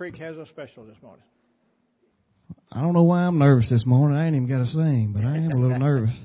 [0.00, 1.22] Creek has a special this morning.
[2.72, 4.16] I don't know why I'm nervous this morning.
[4.16, 6.18] I ain't even got to sing, but I am a little nervous.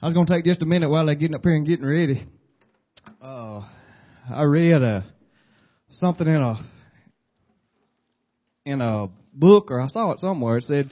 [0.00, 1.84] I was going to take just a minute while they're getting up here and getting
[1.84, 2.26] ready.
[3.20, 3.68] Uh,
[4.30, 5.02] I read uh,
[5.90, 6.66] something in a
[8.64, 10.56] in a book, or I saw it somewhere.
[10.56, 10.90] It said,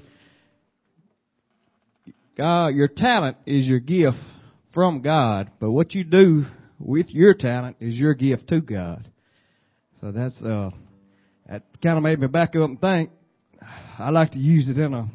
[2.37, 4.19] "God, your talent is your gift
[4.75, 6.45] from God, but what you do
[6.79, 9.09] with your talent is your gift to God."
[10.03, 10.69] So that's uh,
[11.49, 13.11] that kind of made me back up and think.
[13.99, 15.09] I like to use it in a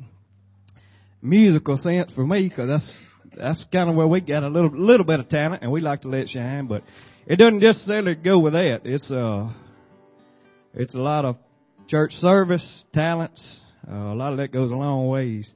[1.22, 2.98] musical sense for me because that's
[3.38, 6.02] that's kind of where we got a little little bit of talent and we like
[6.02, 6.68] to let it shine.
[6.68, 6.84] But
[7.26, 8.82] it doesn't necessarily go with that.
[8.86, 9.52] It's uh
[10.74, 11.38] it's a lot of
[11.88, 13.60] church service talents.
[13.90, 15.52] Uh, a lot of that goes a long ways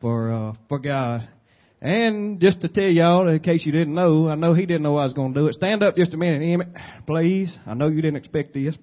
[0.00, 1.28] for uh, for God.
[1.80, 4.96] And just to tell y'all, in case you didn't know, I know he didn't know
[4.98, 5.54] I was going to do it.
[5.54, 6.68] Stand up just a minute, Emmett,
[7.08, 7.58] please.
[7.66, 8.76] I know you didn't expect this.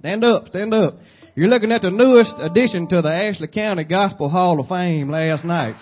[0.00, 0.98] Stand up, stand up.
[1.34, 5.44] You're looking at the newest addition to the Ashley County Gospel Hall of Fame last
[5.44, 5.74] night.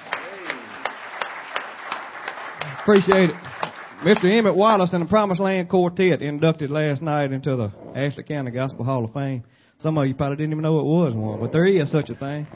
[2.80, 3.36] Appreciate it.
[4.00, 4.24] Mr.
[4.24, 8.84] Emmett Wallace and the Promised Land Quartet inducted last night into the Ashley County Gospel
[8.84, 9.44] Hall of Fame.
[9.78, 12.14] Some of you probably didn't even know it was one, but there is such a
[12.14, 12.46] thing.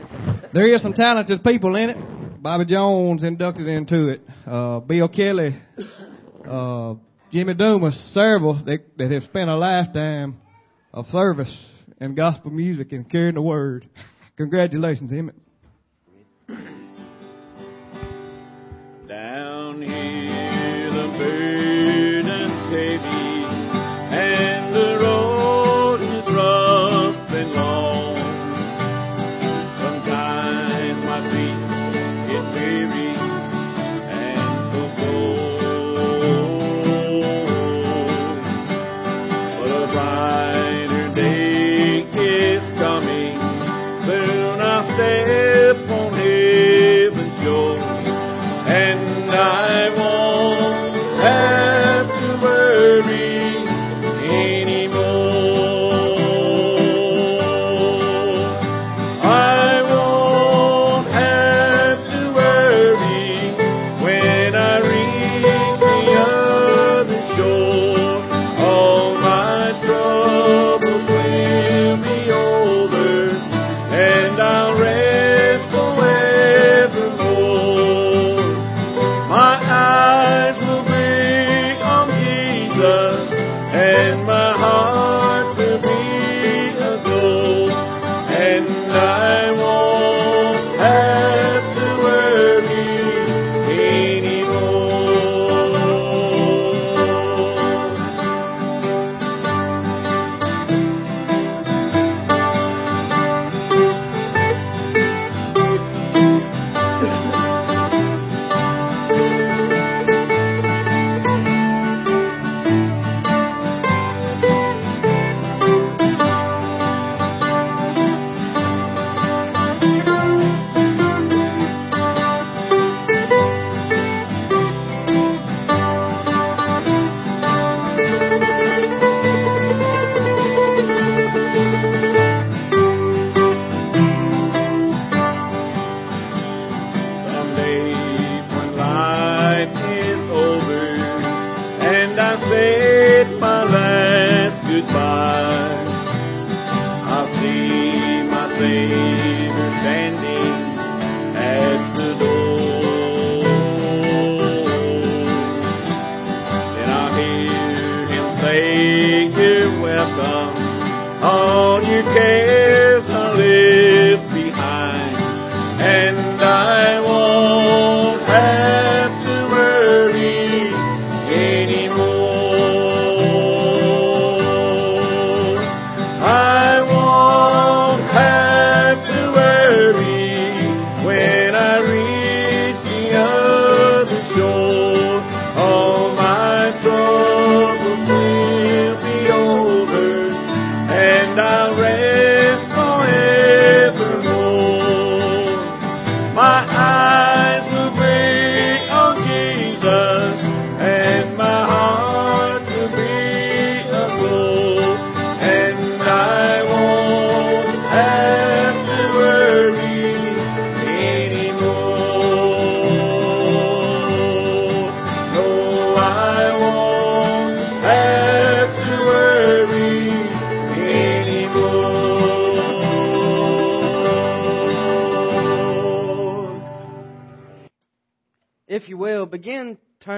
[0.54, 2.42] There is some talented people in it.
[2.42, 4.22] Bobby Jones inducted into it.
[4.46, 5.60] Uh, Bill Kelly,
[6.48, 6.94] uh,
[7.30, 10.40] Jimmy Dumas, several that, that have spent a lifetime
[10.92, 11.66] of service
[11.98, 13.88] and gospel music and carrying the word.
[14.36, 15.36] Congratulations, Emmett.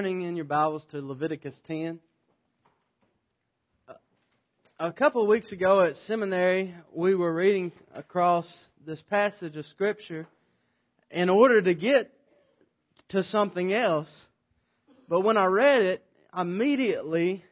[0.02, 2.00] Turning in your Bibles to Leviticus 10.
[4.80, 8.52] A couple of weeks ago at seminary, we were reading across
[8.84, 10.26] this passage of Scripture
[11.08, 12.10] in order to get
[13.10, 14.08] to something else.
[15.08, 16.04] But when I read it,
[16.36, 17.44] immediately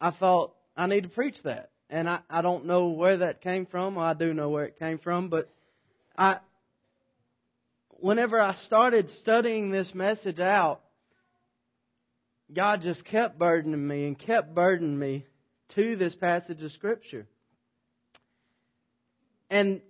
[0.00, 1.68] I thought, I need to preach that.
[1.90, 3.98] And I, I don't know where that came from.
[3.98, 5.50] I do know where it came from, but
[6.16, 6.38] I,
[7.98, 10.80] whenever I started studying this message out,
[12.52, 15.26] God just kept burdening me and kept burdening me
[15.74, 17.26] to this passage of Scripture.
[19.50, 19.82] And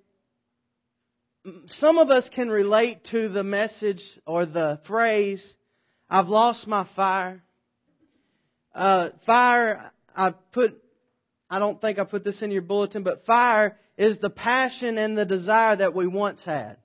[1.66, 5.54] some of us can relate to the message or the phrase,
[6.10, 7.42] I've lost my fire.
[8.74, 10.82] Uh, fire, I put,
[11.48, 15.16] I don't think I put this in your bulletin, but fire is the passion and
[15.16, 16.76] the desire that we once had.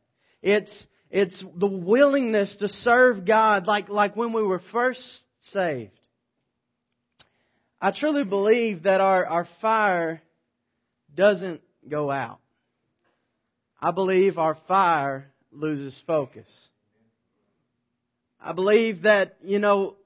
[0.41, 5.21] It's, it's the willingness to serve God like, like when we were first
[5.51, 5.91] saved.
[7.79, 10.23] I truly believe that our, our fire
[11.13, 12.39] doesn't go out.
[13.79, 16.49] I believe our fire loses focus.
[18.41, 19.97] I believe that, you know,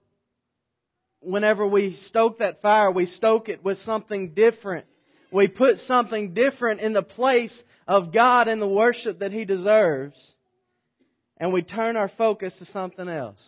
[1.22, 4.86] whenever we stoke that fire, we stoke it with something different.
[5.32, 10.18] We put something different in the place of God and the worship that He deserves.
[11.38, 13.41] And we turn our focus to something else.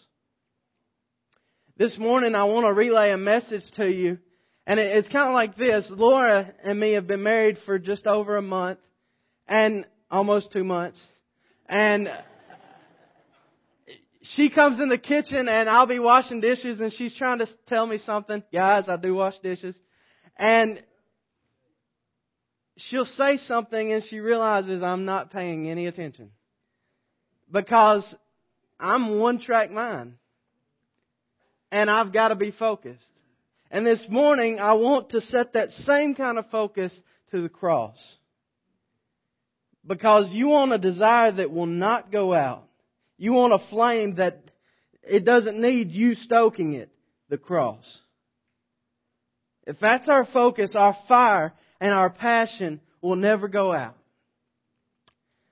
[1.78, 4.20] This morning I want to relay a message to you.
[4.68, 5.90] And it's kind of like this.
[5.90, 8.80] Laura and me have been married for just over a month
[9.48, 11.02] and almost two months.
[11.68, 12.10] And
[14.22, 17.88] she comes in the kitchen and I'll be washing dishes and she's trying to tell
[17.88, 18.44] me something.
[18.54, 19.76] Guys, I do wash dishes.
[20.38, 20.84] And
[22.78, 26.32] she'll say something and she realizes I'm not paying any attention.
[27.52, 28.16] Because
[28.80, 30.14] I'm one track mind
[31.72, 33.04] and I've got to be focused.
[33.72, 37.00] And this morning, I want to set that same kind of focus
[37.32, 37.98] to the cross.
[39.86, 42.64] Because you want a desire that will not go out.
[43.18, 44.42] You want a flame that
[45.04, 46.90] it doesn't need you stoking it,
[47.30, 48.00] the cross.
[49.68, 53.96] If that's our focus, our fire and our passion will never go out.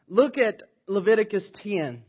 [0.08, 2.04] Look at Leviticus 10.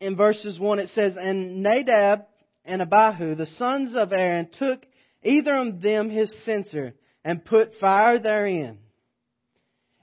[0.00, 2.26] in verses 1 it says, And Nadab
[2.64, 4.84] and Abihu, the sons of Aaron, took
[5.22, 8.78] either of them his censer, and put fire therein,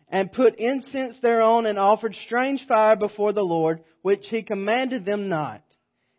[0.09, 5.29] and put incense thereon, and offered strange fire before the Lord, which he commanded them
[5.29, 5.63] not.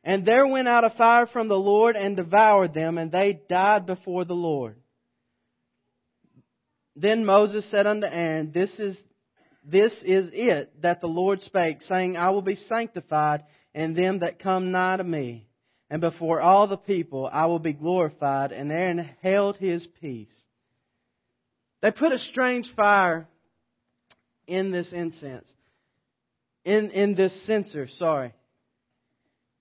[0.03, 3.87] And there went out a fire from the Lord and devoured them, and they died
[3.87, 4.77] before the Lord.
[6.97, 9.01] Then Moses said unto Aaron, This is
[9.63, 14.39] this is it that the Lord spake, saying, I will be sanctified and them that
[14.39, 15.47] come nigh to me.
[15.91, 18.53] And before all the people I will be glorified.
[18.53, 20.33] And Aaron held his peace.
[21.83, 23.29] They put a strange fire
[24.47, 25.49] in this incense.
[26.65, 28.33] In, in this censer, sorry.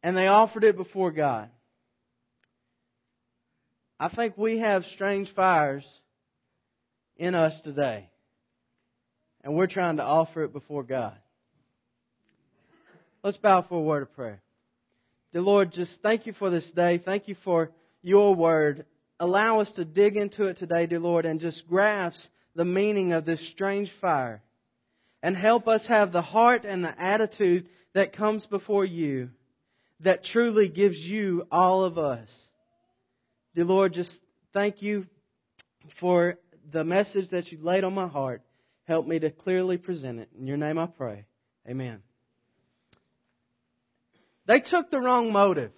[0.02, 1.50] And they offered it before God.
[4.00, 5.86] I think we have strange fires
[7.18, 8.10] in us today.
[9.44, 11.16] And we're trying to offer it before God.
[13.24, 14.42] Let's bow for a word of prayer.
[15.34, 16.98] Dear Lord, just thank you for this day.
[17.04, 18.86] Thank you for your word.
[19.20, 23.26] Allow us to dig into it today, dear Lord, and just grasp the meaning of
[23.26, 24.42] this strange fire.
[25.22, 29.30] And help us have the heart and the attitude that comes before you
[30.02, 32.30] that truly gives you all of us.
[33.56, 34.16] Dear Lord, just
[34.54, 35.06] thank you
[36.00, 36.38] for
[36.72, 38.42] the message that you laid on my heart.
[38.86, 40.30] Help me to clearly present it.
[40.38, 41.26] In your name I pray.
[41.68, 42.02] Amen.
[44.48, 45.72] They took the wrong motive.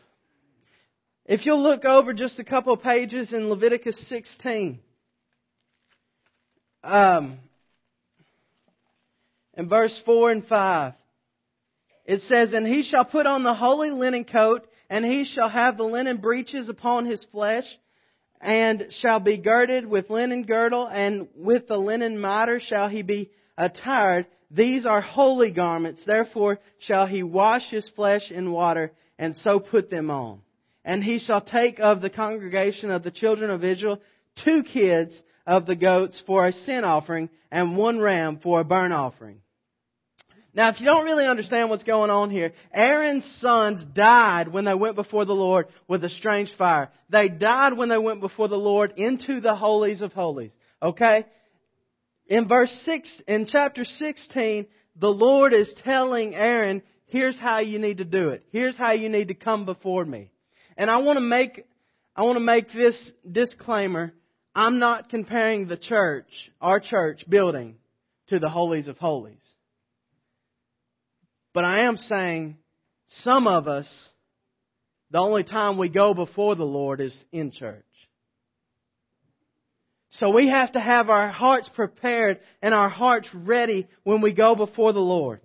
[1.25, 4.79] If you'll look over just a couple of pages in Leviticus 16,
[6.83, 7.37] um,
[9.53, 10.93] in verse 4 and 5,
[12.05, 15.77] it says, And he shall put on the holy linen coat, and he shall have
[15.77, 17.65] the linen breeches upon his flesh,
[18.41, 23.31] and shall be girded with linen girdle, and with the linen mitre shall he be
[23.57, 29.59] attired, these are holy garments, therefore shall he wash his flesh in water, and so
[29.59, 30.41] put them on.
[30.85, 33.99] And he shall take of the congregation of the children of Israel
[34.35, 38.93] two kids of the goats for a sin offering, and one ram for a burnt
[38.93, 39.41] offering.
[40.57, 44.73] Now, if you don't really understand what's going on here, Aaron's sons died when they
[44.73, 46.89] went before the Lord with a strange fire.
[47.11, 50.51] They died when they went before the Lord into the holies of holies.
[50.81, 51.25] Okay?
[52.25, 57.99] In verse 6, in chapter 16, the Lord is telling Aaron, here's how you need
[57.99, 58.43] to do it.
[58.49, 60.31] Here's how you need to come before me.
[60.75, 61.67] And I want to make,
[62.15, 64.11] I want to make this disclaimer.
[64.55, 67.75] I'm not comparing the church, our church building,
[68.29, 69.37] to the holies of holies.
[71.53, 72.57] But I am saying
[73.07, 73.87] some of us,
[75.11, 77.83] the only time we go before the Lord is in church.
[80.09, 84.55] So we have to have our hearts prepared and our hearts ready when we go
[84.55, 85.41] before the Lord.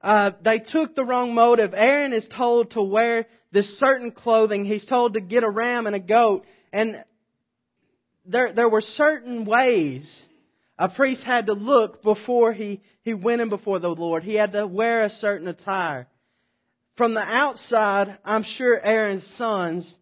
[0.00, 1.74] Uh, they took the wrong motive.
[1.74, 4.64] Aaron is told to wear this certain clothing.
[4.64, 6.46] He's told to get a ram and a goat.
[6.72, 7.04] And
[8.24, 10.25] there, there were certain ways
[10.78, 14.22] a priest had to look before he, he went in before the Lord.
[14.22, 16.06] He had to wear a certain attire.
[16.96, 19.94] From the outside, I'm sure Aaron's sons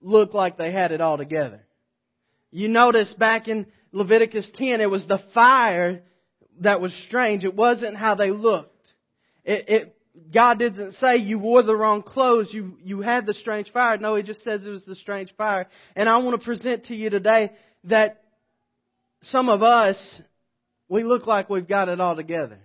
[0.00, 1.64] looked like they had it all together.
[2.50, 6.02] You notice back in Leviticus 10, it was the fire
[6.60, 7.44] that was strange.
[7.44, 8.74] It wasn't how they looked.
[9.44, 9.96] It, it,
[10.32, 13.98] God didn't say you wore the wrong clothes, you, you had the strange fire.
[13.98, 15.68] No, He just says it was the strange fire.
[15.94, 17.52] And I want to present to you today
[17.84, 18.22] that
[19.22, 20.20] some of us,
[20.88, 22.58] we look like we've got it all together.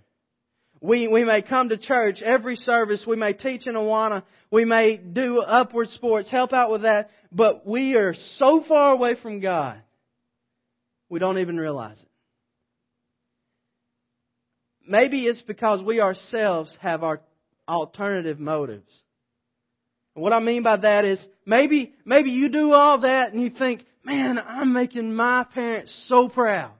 [0.81, 4.97] We, we may come to church every service, we may teach in Awana, we may
[4.97, 9.81] do upward sports, help out with that, but we are so far away from God,
[11.09, 12.09] we don't even realize it.
[14.85, 17.21] Maybe it's because we ourselves have our
[17.67, 18.93] alternative motives.
[20.15, 23.49] And what I mean by that is maybe, maybe you do all that and you
[23.49, 26.71] think, man, I'm making my parents so proud.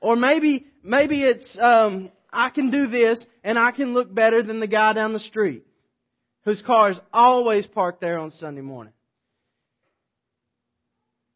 [0.00, 4.60] Or maybe, maybe it's, um, I can do this and I can look better than
[4.60, 5.64] the guy down the street
[6.44, 8.92] whose car is always parked there on Sunday morning.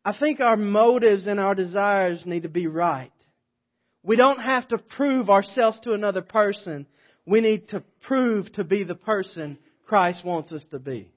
[0.05, 3.13] I think our motives and our desires need to be right.
[4.03, 6.87] We don't have to prove ourselves to another person.
[7.25, 11.11] We need to prove to be the person Christ wants us to be.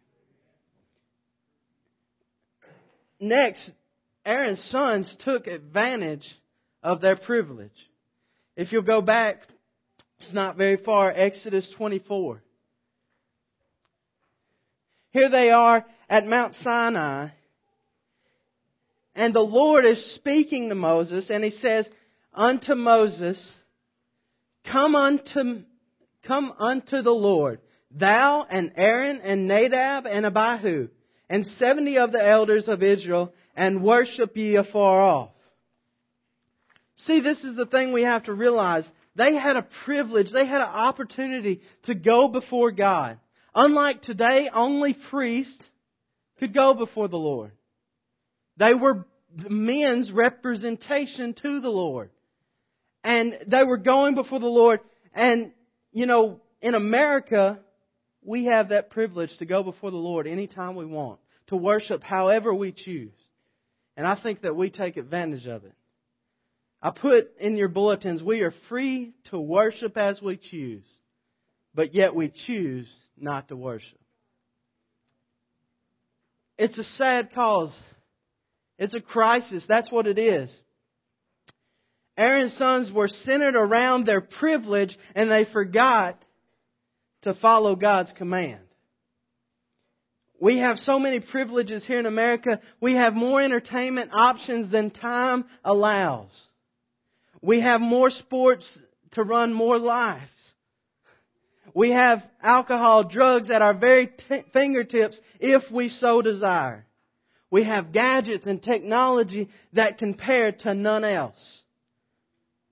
[3.19, 3.71] Next,
[4.25, 6.27] Aaron's sons took advantage
[6.81, 7.71] of their privilege.
[8.55, 9.39] If you'll go back
[10.19, 12.43] it's not very far, Exodus 24.
[15.11, 17.29] Here they are at Mount Sinai,
[19.15, 21.89] and the Lord is speaking to Moses, and he says
[22.33, 23.55] unto Moses,
[24.65, 25.61] Come unto,
[26.23, 27.59] come unto the Lord,
[27.89, 30.89] thou and Aaron and Nadab and Abihu,
[31.29, 35.29] and seventy of the elders of Israel, and worship ye afar off.
[36.95, 38.89] See, this is the thing we have to realize.
[39.15, 43.19] They had a privilege, they had an opportunity to go before God.
[43.53, 45.63] Unlike today, only priests
[46.39, 47.51] could go before the Lord.
[48.57, 49.05] They were
[49.49, 52.09] men's representation to the Lord.
[53.03, 54.81] And they were going before the Lord.
[55.13, 55.51] And,
[55.91, 57.59] you know, in America,
[58.23, 62.53] we have that privilege to go before the Lord anytime we want, to worship however
[62.53, 63.13] we choose.
[63.95, 65.73] And I think that we take advantage of it.
[66.81, 70.85] I put in your bulletins, we are free to worship as we choose,
[71.73, 73.99] but yet we choose not to worship.
[76.57, 77.77] It's a sad cause.
[78.77, 79.65] It's a crisis.
[79.67, 80.53] That's what it is.
[82.17, 86.21] Aaron's sons were centered around their privilege and they forgot
[87.23, 88.61] to follow God's command.
[90.39, 92.61] We have so many privileges here in America.
[92.79, 96.29] We have more entertainment options than time allows.
[97.41, 98.79] We have more sports
[99.11, 100.29] to run more lives.
[101.73, 106.85] We have alcohol, drugs at our very t- fingertips if we so desire.
[107.51, 111.61] We have gadgets and technology that compare to none else.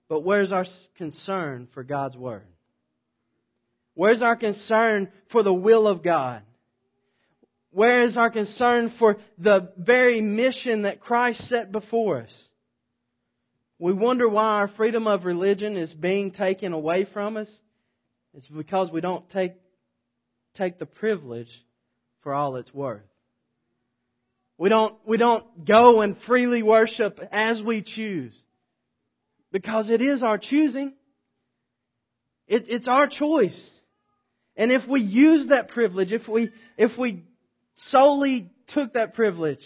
[0.07, 0.65] But where's our
[0.97, 2.45] concern for God's Word?
[3.97, 6.43] Where's our concern for the will of God?
[7.71, 12.43] Where is our concern for the very mission that Christ set before us?
[13.79, 17.49] We wonder why our freedom of religion is being taken away from us.
[18.35, 19.53] It's because we don't take,
[20.53, 21.49] take the privilege
[22.21, 23.01] for all it's worth.
[24.59, 28.39] We don't, we don't go and freely worship as we choose.
[29.51, 30.93] Because it is our choosing.
[32.47, 33.71] It, it's our choice.
[34.57, 37.23] And if we use that privilege, if we, if we
[37.75, 39.65] solely took that privilege,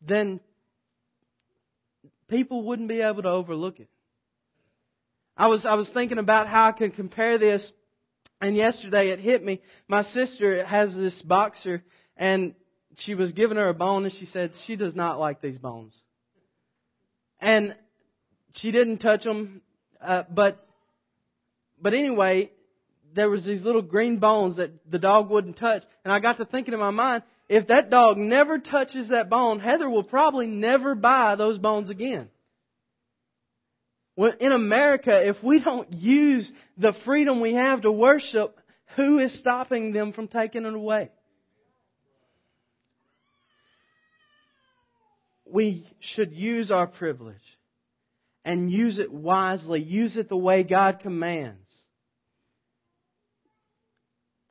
[0.00, 0.40] then
[2.28, 3.88] people wouldn't be able to overlook it.
[5.36, 7.72] I was, I was thinking about how I could compare this,
[8.40, 9.60] and yesterday it hit me.
[9.88, 11.82] My sister has this boxer,
[12.16, 12.54] and
[12.96, 15.92] she was giving her a bone, and she said she does not like these bones.
[17.40, 17.76] And
[18.52, 19.62] she didn't touch them,
[20.00, 20.64] uh, but
[21.82, 22.52] But anyway,
[23.14, 25.82] there was these little green bones that the dog wouldn't touch.
[26.04, 29.60] And I got to thinking in my mind, if that dog never touches that bone,
[29.60, 32.30] Heather will probably never buy those bones again.
[34.16, 38.58] Well, in America, if we don't use the freedom we have to worship,
[38.96, 41.10] who is stopping them from taking it away?
[45.46, 47.36] We should use our privilege
[48.44, 49.82] and use it wisely.
[49.82, 51.63] Use it the way God commands.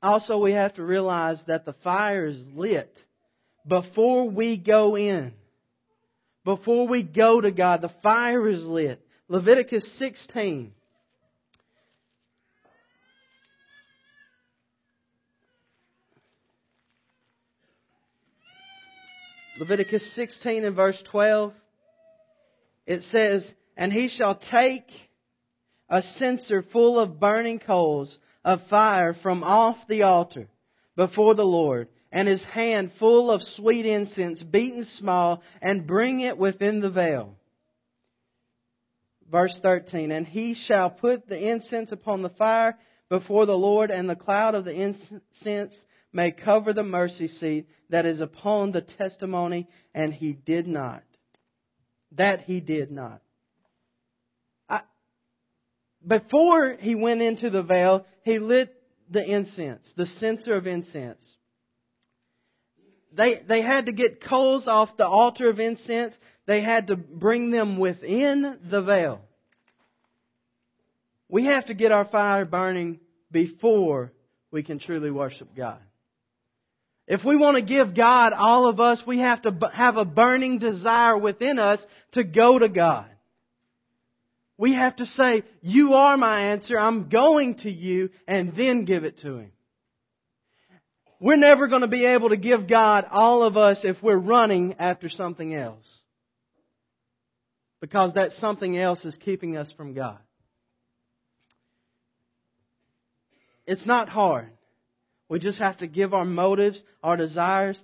[0.03, 2.91] Also, we have to realize that the fire is lit
[3.65, 5.33] before we go in.
[6.43, 8.99] Before we go to God, the fire is lit.
[9.29, 10.73] Leviticus 16.
[19.57, 21.53] Leviticus 16 and verse 12.
[22.85, 24.91] It says, And he shall take
[25.87, 30.47] a censer full of burning coals of fire from off the altar
[30.95, 36.37] before the Lord, and his hand full of sweet incense, beaten small, and bring it
[36.37, 37.35] within the veil.
[39.31, 42.77] Verse 13, And he shall put the incense upon the fire
[43.09, 48.05] before the Lord, and the cloud of the incense may cover the mercy seat that
[48.05, 51.03] is upon the testimony, and he did not.
[52.11, 53.22] That he did not
[56.05, 58.73] before he went into the veil, he lit
[59.09, 61.23] the incense, the censer of incense.
[63.15, 66.15] They, they had to get coals off the altar of incense.
[66.47, 69.21] They had to bring them within the veil.
[71.29, 72.99] We have to get our fire burning
[73.31, 74.11] before
[74.51, 75.79] we can truly worship God.
[77.07, 80.57] If we want to give God all of us, we have to have a burning
[80.57, 83.07] desire within us to go to God.
[84.57, 86.77] We have to say, You are my answer.
[86.77, 89.51] I'm going to you, and then give it to Him.
[91.19, 94.75] We're never going to be able to give God all of us if we're running
[94.77, 95.87] after something else.
[97.79, 100.19] Because that something else is keeping us from God.
[103.65, 104.49] It's not hard.
[105.29, 107.81] We just have to give our motives, our desires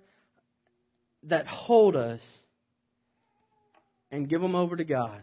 [1.24, 2.22] that hold us,
[4.12, 5.22] and give them over to God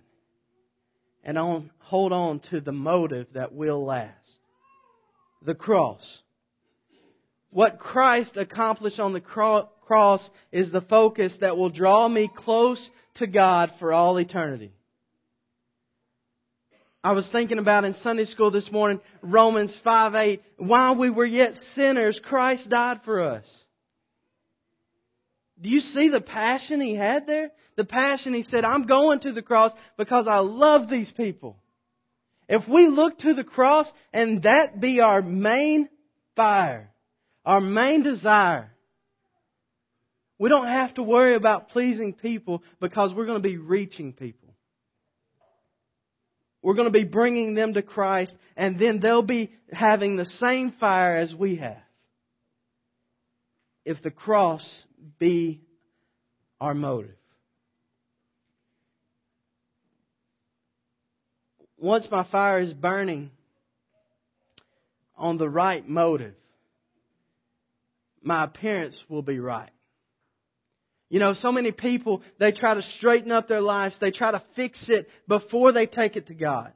[1.26, 4.14] and on, hold on to the motive that will last.
[5.42, 6.20] The cross.
[7.50, 13.26] What Christ accomplished on the cross is the focus that will draw me close to
[13.26, 14.72] God for all eternity.
[17.02, 21.26] I was thinking about in Sunday school this morning, Romans 5 8, while we were
[21.26, 23.44] yet sinners, Christ died for us.
[25.60, 27.50] Do you see the passion he had there?
[27.76, 31.56] The passion he said, I'm going to the cross because I love these people.
[32.48, 35.88] If we look to the cross and that be our main
[36.36, 36.90] fire,
[37.44, 38.70] our main desire,
[40.38, 44.54] we don't have to worry about pleasing people because we're going to be reaching people.
[46.62, 50.72] We're going to be bringing them to Christ and then they'll be having the same
[50.72, 51.78] fire as we have.
[53.84, 54.68] If the cross
[55.18, 55.60] be
[56.60, 57.16] our motive.
[61.78, 63.30] Once my fire is burning
[65.16, 66.34] on the right motive,
[68.22, 69.70] my appearance will be right.
[71.08, 73.96] You know, so many people, they try to straighten up their lives.
[74.00, 76.72] They try to fix it before they take it to God.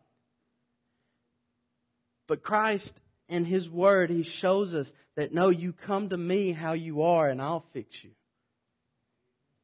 [2.28, 2.92] But Christ,
[3.28, 7.28] in His Word, He shows us that no, you come to me how you are
[7.28, 8.10] and I'll fix you.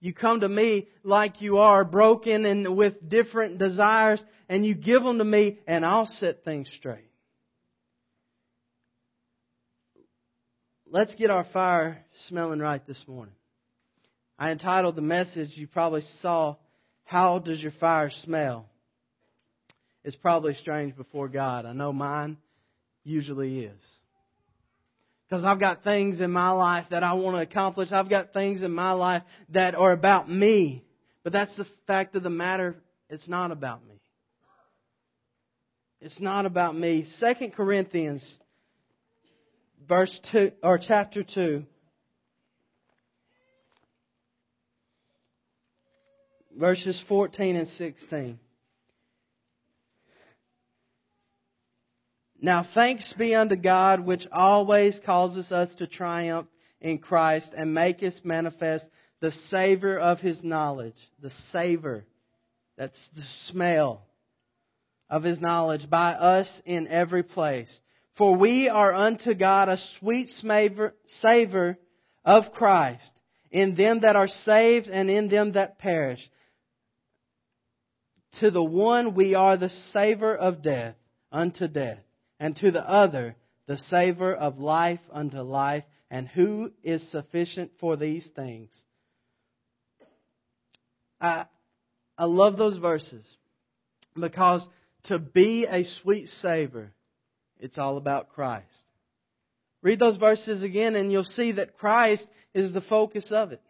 [0.07, 5.03] You come to me like you are, broken and with different desires, and you give
[5.03, 7.11] them to me, and I'll set things straight.
[10.89, 13.35] Let's get our fire smelling right this morning.
[14.39, 16.55] I entitled the message, you probably saw,
[17.03, 18.69] How Does Your Fire Smell?
[20.05, 21.67] It's probably strange before God.
[21.67, 22.37] I know mine
[23.03, 23.83] usually is.
[25.29, 27.91] Because I've got things in my life that I want to accomplish.
[27.91, 30.85] I've got things in my life that are about me.
[31.25, 32.77] But that's the fact of the matter.
[33.11, 34.01] It's not about me.
[36.01, 37.07] It's not about me.
[37.17, 38.25] Second Corinthians,
[39.89, 41.65] verse two or chapter two.
[46.57, 48.39] Verses 14 and 16.
[52.41, 56.49] Now thanks be unto God, which always causes us to triumph
[56.81, 58.89] in Christ and maketh manifest
[59.21, 60.97] the savor of his knowledge.
[61.21, 62.05] The savor.
[62.77, 64.03] That's the smell.
[65.09, 67.73] of his knowledge by us in every place.
[68.17, 71.79] For we are unto God a sweet savor
[72.25, 73.13] of Christ
[73.51, 76.29] in them that are saved and in them that perish.
[78.41, 80.97] To the one we are the savor of death
[81.31, 82.01] unto death,
[82.39, 85.85] and to the other the savor of life unto life.
[86.11, 88.71] And who is sufficient for these things?
[91.21, 91.47] I,
[92.17, 93.25] I love those verses
[94.15, 94.67] because
[95.05, 96.93] to be a sweet savor,
[97.59, 98.67] it's all about Christ.
[99.83, 103.61] Read those verses again and you'll see that Christ is the focus of it.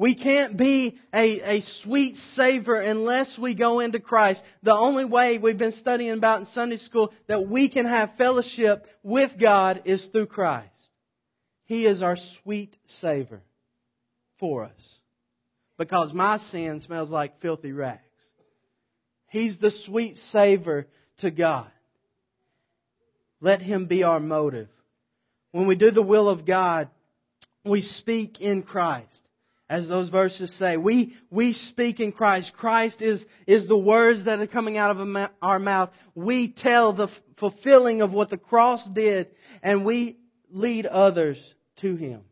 [0.00, 4.42] We can't be a, a sweet savor unless we go into Christ.
[4.62, 8.86] The only way we've been studying about in Sunday school that we can have fellowship
[9.02, 10.70] with God is through Christ.
[11.66, 13.42] He is our sweet savor
[14.38, 14.98] for us.
[15.76, 18.00] Because my sin smells like filthy rags.
[19.28, 20.86] He's the sweet savor
[21.18, 21.70] to God.
[23.42, 24.68] Let Him be our motive.
[25.52, 26.88] When we do the will of God,
[27.66, 29.20] we speak in Christ.
[29.70, 32.52] As those verses say, we, we speak in Christ.
[32.56, 35.90] Christ is, is the words that are coming out of our mouth.
[36.16, 37.06] We tell the
[37.38, 39.28] fulfilling of what the cross did,
[39.62, 40.18] and we
[40.50, 41.38] lead others
[41.82, 42.22] to Him.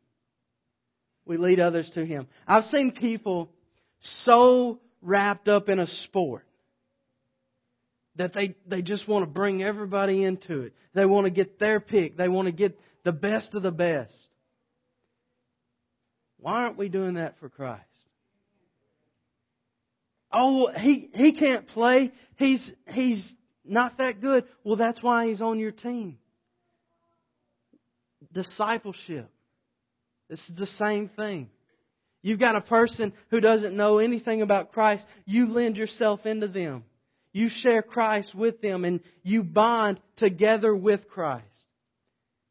[1.26, 2.26] We lead others to Him.
[2.44, 3.52] I've seen people
[4.00, 6.44] so wrapped up in a sport
[8.16, 10.72] that they, they just want to bring everybody into it.
[10.92, 12.16] They want to get their pick.
[12.16, 14.12] They want to get the best of the best.
[16.40, 17.82] Why aren't we doing that for Christ?
[20.32, 22.12] Oh, he, he can't play.
[22.36, 24.44] He's, he's not that good.
[24.62, 26.18] Well, that's why he's on your team.
[28.32, 29.30] Discipleship.
[30.30, 31.48] Is the same thing.
[32.20, 35.06] You've got a person who doesn't know anything about Christ.
[35.24, 36.84] You lend yourself into them.
[37.32, 41.44] You share Christ with them and you bond together with Christ.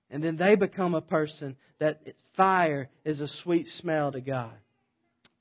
[0.10, 2.00] And then they become a person that
[2.36, 4.54] fire is a sweet smell to God.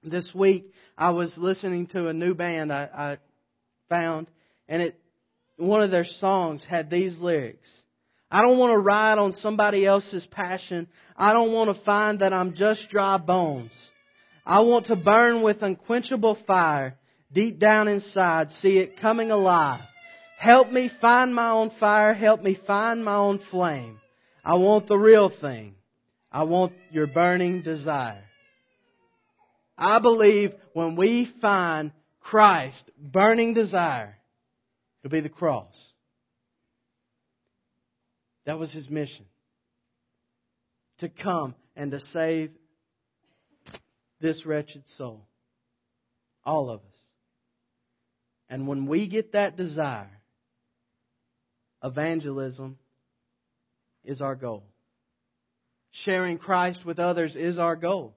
[0.02, 3.18] This week, I was listening to a new band I, I
[3.88, 4.29] found,
[4.68, 4.96] and it,
[5.57, 7.68] one of their songs had these lyrics.
[8.31, 10.88] I don't want to ride on somebody else's passion.
[11.16, 13.72] I don't want to find that I'm just dry bones.
[14.44, 16.96] I want to burn with unquenchable fire
[17.33, 19.83] deep down inside, see it coming alive.
[20.38, 22.14] Help me find my own fire.
[22.14, 23.98] Help me find my own flame.
[24.46, 25.74] I want the real thing.
[26.30, 28.22] I want your burning desire.
[29.76, 34.16] I believe when we find Christ burning desire,
[35.02, 35.74] it'll be the cross.
[38.44, 39.24] That was his mission.
[41.00, 42.52] To come and to save
[44.20, 45.26] this wretched soul.
[46.44, 47.00] All of us.
[48.48, 50.20] And when we get that desire,
[51.82, 52.78] evangelism
[54.06, 54.64] is our goal.
[55.90, 58.14] Sharing Christ with others is our goal.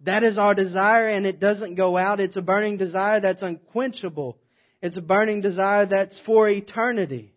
[0.00, 2.20] That is our desire and it doesn't go out.
[2.20, 4.38] It's a burning desire that's unquenchable.
[4.82, 7.32] It's a burning desire that's for eternity.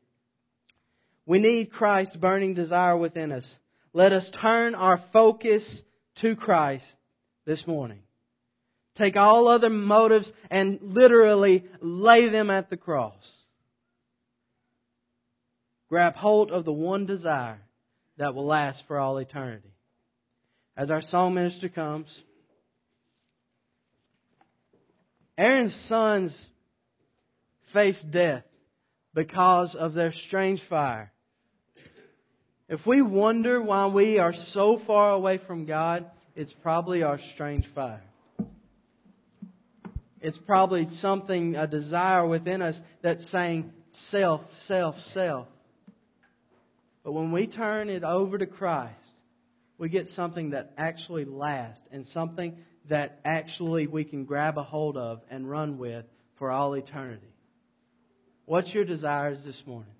[1.25, 3.45] We need Christ's burning desire within us.
[3.93, 5.83] Let us turn our focus
[6.21, 6.85] to Christ
[7.45, 8.01] this morning.
[8.95, 13.13] Take all other motives and literally lay them at the cross.
[15.89, 17.59] Grab hold of the one desire
[18.17, 19.73] that will last for all eternity.
[20.77, 22.23] As our song minister comes,
[25.37, 26.35] Aaron's sons
[27.73, 28.43] faced death
[29.13, 31.11] because of their strange fire.
[32.67, 37.65] If we wonder why we are so far away from God, it's probably our strange
[37.73, 38.03] fire.
[40.21, 45.47] It's probably something, a desire within us that's saying self, self, self.
[47.03, 48.93] But when we turn it over to Christ,
[49.77, 52.57] we get something that actually lasts and something
[52.89, 56.05] that actually we can grab a hold of and run with
[56.37, 57.33] for all eternity.
[58.45, 59.93] What's your desires this morning?